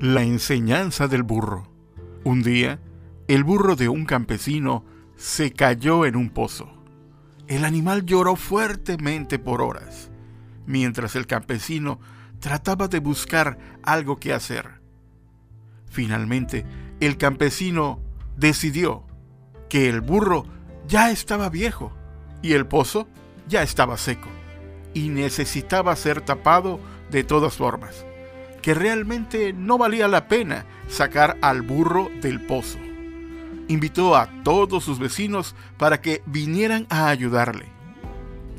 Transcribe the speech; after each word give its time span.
La 0.00 0.22
enseñanza 0.22 1.06
del 1.08 1.22
burro. 1.22 1.68
Un 2.24 2.42
día, 2.42 2.80
el 3.28 3.44
burro 3.44 3.76
de 3.76 3.88
un 3.88 4.04
campesino 4.04 4.84
se 5.16 5.52
cayó 5.52 6.04
en 6.04 6.16
un 6.16 6.30
pozo. 6.30 6.68
El 7.46 7.64
animal 7.64 8.04
lloró 8.04 8.36
fuertemente 8.36 9.38
por 9.38 9.62
horas, 9.62 10.10
mientras 10.66 11.14
el 11.14 11.26
campesino 11.26 12.00
trataba 12.40 12.88
de 12.88 12.98
buscar 12.98 13.58
algo 13.82 14.18
que 14.18 14.32
hacer. 14.32 14.80
Finalmente, 15.90 16.66
el 17.00 17.16
campesino 17.16 18.00
decidió 18.36 19.04
que 19.68 19.88
el 19.88 20.00
burro 20.00 20.44
ya 20.88 21.10
estaba 21.10 21.48
viejo 21.48 21.92
y 22.42 22.54
el 22.54 22.66
pozo 22.66 23.08
ya 23.48 23.62
estaba 23.62 23.96
seco 23.96 24.28
y 24.92 25.08
necesitaba 25.08 25.94
ser 25.96 26.20
tapado 26.20 26.80
de 27.10 27.24
todas 27.24 27.54
formas, 27.54 28.04
que 28.64 28.72
realmente 28.72 29.52
no 29.52 29.76
valía 29.76 30.08
la 30.08 30.26
pena 30.26 30.64
sacar 30.88 31.36
al 31.42 31.60
burro 31.60 32.08
del 32.22 32.40
pozo. 32.40 32.78
Invitó 33.68 34.16
a 34.16 34.30
todos 34.42 34.82
sus 34.82 34.98
vecinos 34.98 35.54
para 35.76 36.00
que 36.00 36.22
vinieran 36.24 36.86
a 36.88 37.08
ayudarle. 37.08 37.66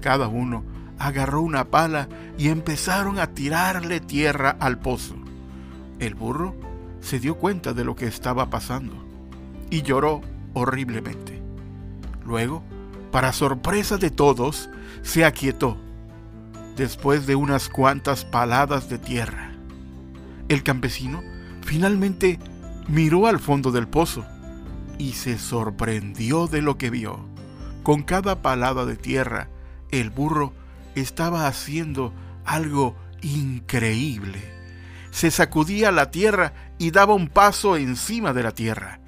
Cada 0.00 0.26
uno 0.26 0.64
agarró 0.98 1.42
una 1.42 1.66
pala 1.66 2.08
y 2.38 2.48
empezaron 2.48 3.18
a 3.18 3.34
tirarle 3.34 4.00
tierra 4.00 4.56
al 4.58 4.78
pozo. 4.78 5.16
El 5.98 6.14
burro 6.14 6.56
se 7.02 7.20
dio 7.20 7.34
cuenta 7.34 7.74
de 7.74 7.84
lo 7.84 7.94
que 7.94 8.06
estaba 8.06 8.48
pasando 8.48 8.94
y 9.68 9.82
lloró 9.82 10.22
horriblemente. 10.54 11.42
Luego, 12.24 12.62
para 13.12 13.34
sorpresa 13.34 13.98
de 13.98 14.10
todos, 14.10 14.70
se 15.02 15.26
aquietó 15.26 15.76
después 16.74 17.26
de 17.26 17.34
unas 17.34 17.68
cuantas 17.68 18.24
paladas 18.24 18.88
de 18.88 18.96
tierra. 18.96 19.49
El 20.50 20.64
campesino 20.64 21.22
finalmente 21.62 22.40
miró 22.88 23.28
al 23.28 23.38
fondo 23.38 23.70
del 23.70 23.86
pozo 23.86 24.26
y 24.98 25.12
se 25.12 25.38
sorprendió 25.38 26.48
de 26.48 26.60
lo 26.60 26.76
que 26.76 26.90
vio. 26.90 27.20
Con 27.84 28.02
cada 28.02 28.42
palada 28.42 28.84
de 28.84 28.96
tierra, 28.96 29.48
el 29.92 30.10
burro 30.10 30.52
estaba 30.96 31.46
haciendo 31.46 32.12
algo 32.44 32.96
increíble. 33.22 34.40
Se 35.12 35.30
sacudía 35.30 35.92
la 35.92 36.10
tierra 36.10 36.52
y 36.78 36.90
daba 36.90 37.14
un 37.14 37.28
paso 37.28 37.76
encima 37.76 38.32
de 38.32 38.42
la 38.42 38.50
tierra. 38.50 38.98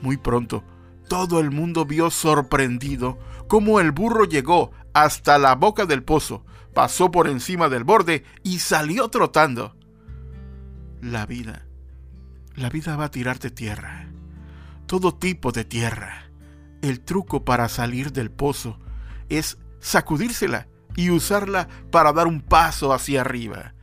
Muy 0.00 0.16
pronto, 0.16 0.64
todo 1.08 1.40
el 1.40 1.50
mundo 1.50 1.84
vio 1.84 2.10
sorprendido 2.10 3.18
cómo 3.48 3.80
el 3.80 3.92
burro 3.92 4.24
llegó 4.24 4.70
hasta 4.94 5.36
la 5.36 5.56
boca 5.56 5.84
del 5.84 6.02
pozo, 6.02 6.42
pasó 6.72 7.10
por 7.10 7.28
encima 7.28 7.68
del 7.68 7.84
borde 7.84 8.24
y 8.42 8.60
salió 8.60 9.08
trotando. 9.08 9.76
La 11.04 11.26
vida, 11.26 11.66
la 12.56 12.70
vida 12.70 12.96
va 12.96 13.04
a 13.04 13.10
tirarte 13.10 13.50
tierra, 13.50 14.08
todo 14.86 15.14
tipo 15.14 15.52
de 15.52 15.66
tierra. 15.66 16.30
El 16.80 17.02
truco 17.02 17.44
para 17.44 17.68
salir 17.68 18.10
del 18.10 18.30
pozo 18.30 18.78
es 19.28 19.58
sacudírsela 19.80 20.66
y 20.96 21.10
usarla 21.10 21.68
para 21.90 22.14
dar 22.14 22.26
un 22.26 22.40
paso 22.40 22.94
hacia 22.94 23.20
arriba. 23.20 23.74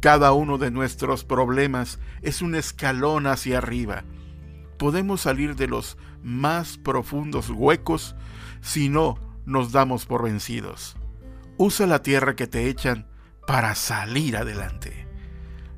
Cada 0.00 0.32
uno 0.32 0.58
de 0.58 0.72
nuestros 0.72 1.22
problemas 1.22 2.00
es 2.20 2.42
un 2.42 2.56
escalón 2.56 3.28
hacia 3.28 3.58
arriba. 3.58 4.02
Podemos 4.76 5.20
salir 5.20 5.54
de 5.54 5.68
los 5.68 5.96
más 6.24 6.78
profundos 6.78 7.48
huecos 7.48 8.16
si 8.60 8.88
no 8.88 9.20
nos 9.44 9.70
damos 9.70 10.04
por 10.04 10.24
vencidos. 10.24 10.96
Usa 11.58 11.86
la 11.86 12.02
tierra 12.02 12.34
que 12.34 12.48
te 12.48 12.68
echan 12.68 13.06
para 13.46 13.76
salir 13.76 14.36
adelante. 14.36 15.05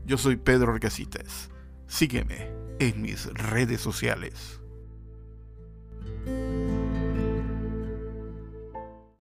Yo 0.09 0.17
soy 0.17 0.37
Pedro 0.37 0.73
Orcasitas. 0.73 1.51
Sígueme 1.87 2.51
en 2.79 3.03
mis 3.03 3.27
redes 3.27 3.83
sociales. 3.83 4.59